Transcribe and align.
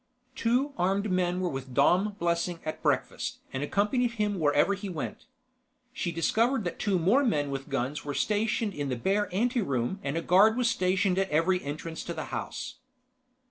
Two 0.33 0.73
armed 0.79 1.11
men 1.11 1.41
were 1.41 1.49
with 1.49 1.75
Dom 1.75 2.13
Blessing 2.17 2.59
at 2.65 2.81
breakfast 2.81 3.37
and 3.53 3.61
accompanied 3.61 4.13
him 4.13 4.39
wherever 4.39 4.73
he 4.73 4.89
went. 4.89 5.25
She 5.93 6.11
discovered 6.11 6.63
that 6.63 6.79
two 6.79 6.97
more 6.97 7.23
men 7.23 7.51
with 7.51 7.69
guns 7.69 8.03
were 8.03 8.15
stationed 8.15 8.73
in 8.73 8.89
the 8.89 8.95
bare 8.95 9.29
anteroom 9.31 9.99
and 10.01 10.17
a 10.17 10.23
guard 10.23 10.57
was 10.57 10.71
stationed 10.71 11.19
at 11.19 11.29
every 11.29 11.61
entrance 11.63 12.03
to 12.05 12.15
the 12.15 12.25
house. 12.33 12.77